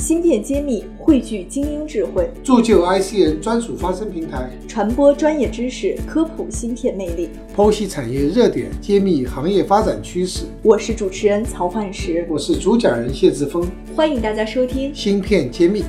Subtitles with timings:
[0.00, 10.46] 芯片揭秘，汇聚精英智慧，铸就 IC 人专属发声平台，传播专业知识，科普芯片魅力，剖析产业热点，揭秘行业发展趋势。
[10.62, 14.90] 我是主持人曹焕石，我是主讲人谢志峰，欢迎大家收听。
[14.94, 15.84] 芯片揭秘。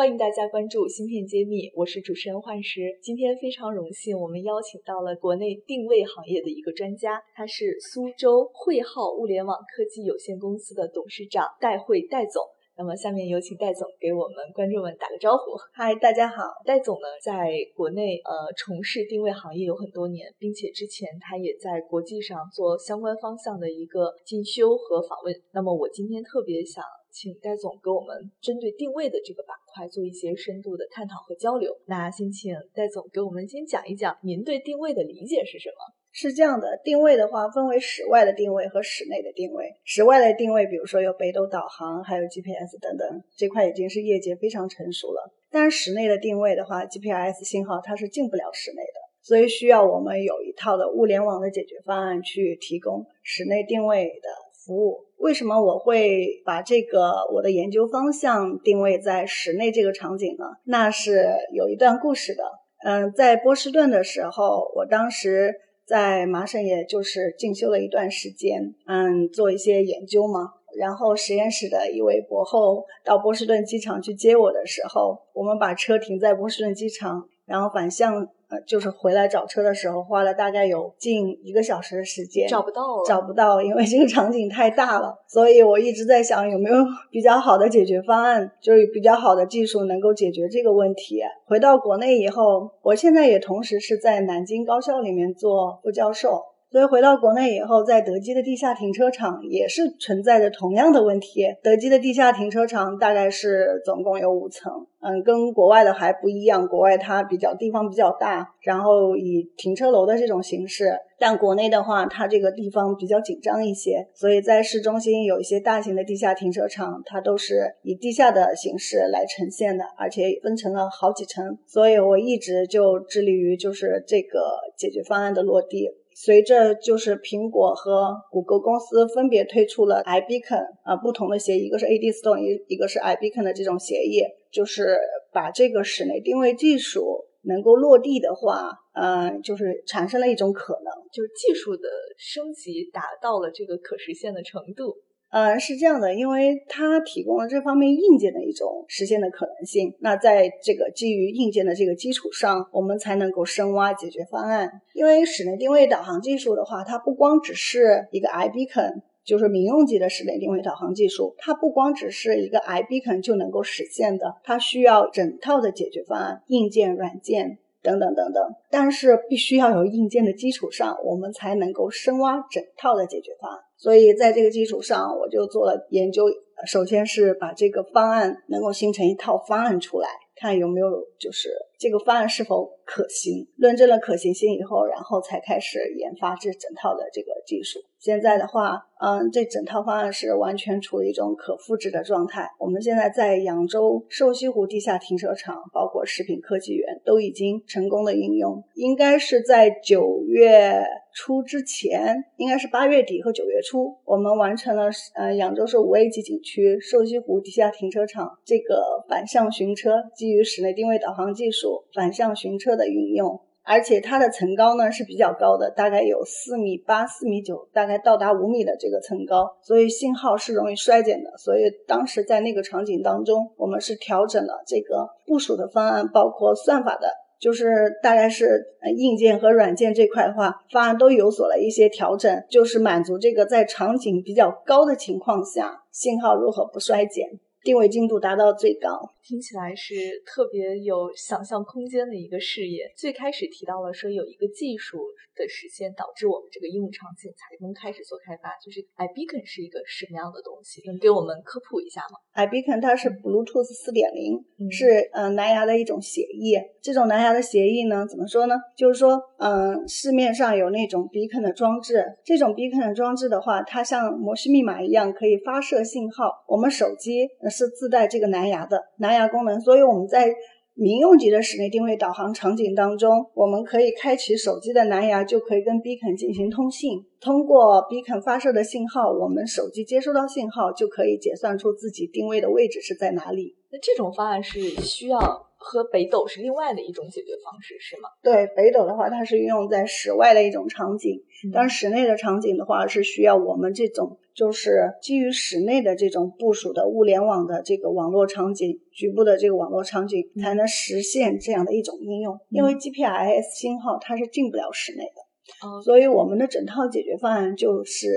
[0.00, 2.98] 欢迎大家关注芯片揭秘，我是主持人幻石。
[3.02, 12.42] 今天非常荣幸，我们邀请到了国内定位行业的一个专家，他是苏州汇浩物联网科技有限公司的董事长戴慧戴总。
[12.78, 15.52] 那么下面有请戴总给我们观众们打个招呼。
[15.74, 16.44] 嗨，大家好。
[16.64, 25.34] 戴总呢，在国内呃从事定位行业有很多年，并且之前他也在国际上做相关方向的一个进修和访问。
[25.52, 26.82] 那么我今天特别想。
[27.12, 31.76] 请戴总给我们针对定位的这个板块做一些深度的探讨和交流。
[31.86, 35.74] 那先请戴总给我们先讲一讲您对定位的理解是什么？
[36.12, 39.72] 是这样的，定位的话分为室外的定位和室内的定位。
[39.84, 45.32] 室外的定位，比如说有北斗导航，还有 GPS 等等，这块已经是业界非常成熟了。
[45.52, 54.28] 但是室内的定位的话，GPS 信号它是进不了室内的，所以需要我们有一套的物联网的解决方案去提供室内定位的
[54.64, 55.04] 服务。
[55.20, 60.46] 为什么我会把这个我的研究方向定位在室内这个场景呢？
[60.64, 62.42] 那是有一段故事的。
[62.82, 65.54] 嗯，在波士顿的时候，我当时
[65.86, 70.54] 在麻省，也就是进修了一段时间，嗯，做一些研究嘛。
[70.78, 78.28] 然后实验室的一位博后到波士顿机场去接我的时候，我们把车停在波士顿机场，然后反向。
[78.50, 86.76] 呃，就是回来找车的时候，花了大概有近一个小时的时间，找不到了，找不到，因为这个场景太大了，所以我一直在想有没有
[87.10, 91.20] 比较好的解决方案，就是比较好的技术能够解决这个问题。
[91.46, 96.42] 回到国内以后，我现在也同时是在南京高校里面做副教授。
[96.70, 101.44] 所以回到国内以后，在德基的地下停车场也是存在着同样的问题。
[101.64, 106.68] 德基的地下停车场大概是总共有五层，嗯，跟国外的还不一样。
[106.68, 110.92] 国外它比较地方比较大，然后以停车楼的这种形式。
[111.18, 121.58] 但国内的话，它这个地方比较紧张一些，所以在市中心有一些大型的地下停车场，它都是以地下的形式来呈现的，而且分成了好几层。
[121.66, 124.38] 所以我一直就致力于就是这个
[124.76, 125.90] 解决方案的落地。
[126.22, 134.20] 随着就是苹果和谷歌公司分别推出了 iBeacon 啊不同的协议，一个是 ADStone，一一个是 iBeacon 的这种协议，
[134.52, 134.98] 就是
[135.32, 141.88] 把这个室内定位技术能够落地的话，嗯，就是产生了一种可能，就是技术的
[142.18, 144.96] 升级达到了这个可实现的程度。
[145.30, 149.94] 呃，是这样的，因为它提供了这方面硬件的一种实现的可能性。
[150.00, 154.82] 那在这个基于硬件的这个基础上，我们才能够深挖解决方案。
[154.92, 168.42] 因为室内定位导航技术的话，它不光只是一个 iBeacon，就是民用级的室内定位导航技术，它不光只是一个 iBeacon 就能够实现的，它需要整套的解决方案，硬件、软件等等等等。
[168.68, 173.60] 但是必须要有硬件的基础上，我们才能够深挖整套的解决方案。
[173.80, 176.26] 所以在这个基础上，我就做了研究。
[176.66, 180.86] 首先是把这个方案能够形成一套方案出来，看有没有
[181.18, 181.48] 就是
[181.78, 183.48] 这个方案是否可行。
[183.56, 187.80] 论证了可行性以后，然后才开始研发这整套的这个技术。
[187.98, 192.50] 现在的话，嗯，这整套方案是完全处于一种可复制的状态。
[192.58, 198.62] 我们现在在扬州瘦西湖地下停车场，包括食品科技园，都已经成功的应用。
[198.74, 200.84] 应该是在九月。
[201.22, 221.36] 初之前应该是八月底和九月初，我们完成了呃扬州市五 A 级景区瘦西湖地下停车场这个反向寻车，基于室内定位导航技术反向寻车的运用，而且它的层高呢是比较高的，大概有四米八、四米九，大概到达五米的这个层高，所以信号是容易衰减的。
[221.36, 227.08] 所以当时在那个场景当中，我们是调整了这个部署的方案，包括算法的。
[227.40, 228.62] 就是大概是
[228.96, 238.88] 硬件和软件这块的话，方案都有所了一些调整，就是满足这个在场景比较高的情况下，信号如何不衰减，定位精度达到最高。
[239.22, 239.94] 听起来是
[240.26, 242.92] 特别有想象空间的一个事业。
[242.96, 244.98] 最开始提到了说有一个技术。
[245.40, 248.52] 的实现导致我们这个应用场景才能开始做开发。
[248.60, 250.82] 就是 iBeacon 是一个什么样的东西？
[250.84, 254.36] 能给我们科普一下吗？iBeacon 它是 Bluetooth 四点零，
[254.70, 256.60] 是嗯蓝牙的一种协议。
[256.82, 258.54] 这种蓝牙的协议呢，怎么说呢？
[258.76, 266.44] 就是说，嗯，市面上有那种 Beacon 的装置，这种 Beacon 的装置的话，它像摩斯密码一样可以发射信号。
[266.46, 270.32] 我们手机是自带这个蓝牙的蓝牙功能，所以我们在
[270.74, 277.04] 民用级的室内定位导航场景当中，我们可以开启手机的蓝牙，就可以跟 Beacon 进行通信。
[277.20, 283.56] 通过 Beacon 发射的信号，我们手机接收到信号，就可以解算出自己定位的位置是在哪里。
[283.70, 285.18] 那这种方案是需要
[285.62, 288.08] 和北斗是另外的一种解决方式，是吗？
[288.22, 291.22] 对，北斗的话，它是运用在室外的一种场景，
[291.52, 302.40] 但室内的场景的话，是需要我们这种就是基于室内的这种部署的物联网的这个网络场景，局部的这个网络场景，才能实现这样的一种应用。
[302.48, 305.68] 因为 GPRS 信号它是进不了室内的。
[305.68, 308.08] 哦，所以我们的整套解决方案就是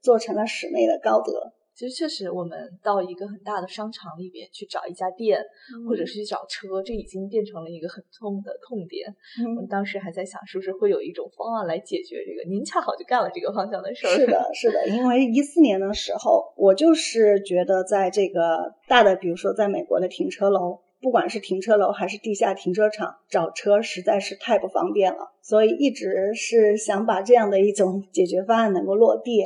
[0.00, 1.52] 做成了室内的高德。
[1.74, 5.42] 其实确实，我们到一个很大的商场里边去找一家店，
[5.88, 9.14] 或者是去找车，这已经变成了一个很痛的痛点。
[9.56, 12.48] 我们当时还在想，是不是会有一种方案来解决这个？
[12.48, 14.10] 您恰好就干了这个方向的事儿。
[14.10, 20.80] 是的， 是的，因为一四年的时候，我就是觉得在这个大的，比如说在美国的停车楼。
[21.02, 29.42] 不管是停车楼还是地下停车场，找车实在是太不方便了，所以一直是想把这样的一种解决方案能够落地。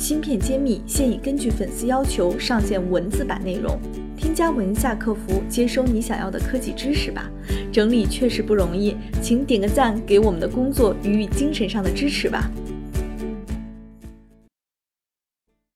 [0.00, 3.78] 芯片揭秘现已根据粉丝要求上线文字版内容，
[4.16, 7.30] 添加文下客服接收你想要的科技知识吧。
[7.70, 12.50] 整理确实不容易，请点个赞，给我们的工作予以精神上的支持吧。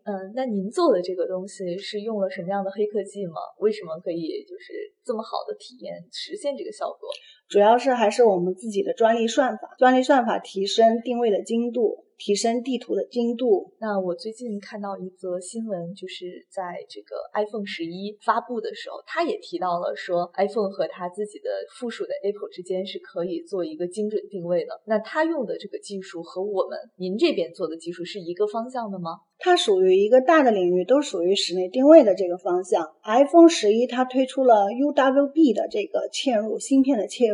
[0.04, 3.34] 嗯，那您做的这个东西是用了什么样的黑科技吗？
[3.58, 4.72] 为什么可以就是
[5.04, 7.10] 这么好的体验实现这个效果？
[7.48, 12.04] 主要是还是我们自己的专利算法，专利算法提升定位的精度。
[12.16, 13.74] 提升地图的精度。
[13.80, 24.80] 那我最近看到一则新闻，就是在这个 iPhone 十一发布的时候，他也提到了说，iPhone 和它自己的附属的 Apple 之间是可以做一个精准定位的。
[24.86, 29.10] 那它用的这个技术和我们您这边做的技术是一个方向的吗？
[29.36, 32.94] 它属于一个大的领域，都属于室内定位的这个方向。
[33.02, 37.33] iPhone 十一它推出了 UWB 的这个嵌入芯片的嵌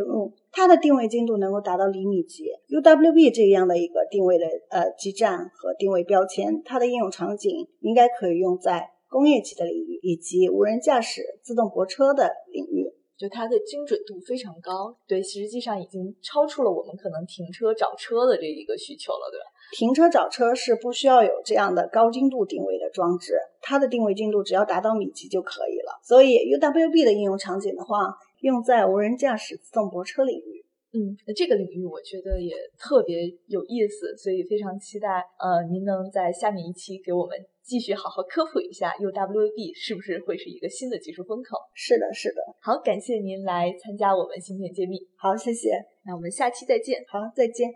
[0.51, 14.95] 它的定位精度能够达到厘米级，UWB 这样的一个定位的呃基站和定位标签，它的应用场景应该可以用在工业级的领域以及无人驾驶自动泊车的领域，就它的精准度非常高。
[15.07, 19.45] 对，实际上已经超出了我们可能停车找车的这一个需求了，对吧？
[19.77, 25.99] 停车找车是不需要有这样的高精度定位的装置，它的定位精度只要达到米级就可以了。
[26.03, 28.13] 所以 UWB 的应用场景的话。
[28.41, 35.07] 用在无人驾驶自动泊车领域，嗯，这个领域我觉得也特别有意思，所以非常期待，
[35.39, 41.55] 呃，您能在下面一期给我们继续好好科普一下 UWB 是不是会是一个新的技术风口？
[41.73, 42.41] 是的，是的。
[42.61, 45.07] 好，感谢您来参加我们芯片揭秘。
[45.15, 45.69] 好，谢谢。
[46.03, 47.05] 那我们下期再见。
[47.07, 47.69] 好，再见。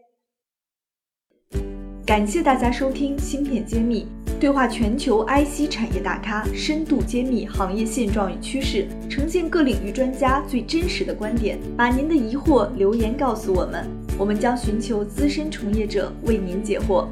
[2.06, 4.25] 感谢大家收听芯片揭秘。
[4.38, 11.58] 对话全球 IC 产业大咖，深度揭秘行业现状与趋势，呈现各领域专家最真实的观点。
[11.78, 13.88] 把您的疑惑留言告诉我们，
[14.20, 17.08] 我们将寻求资深从业者为您解惑。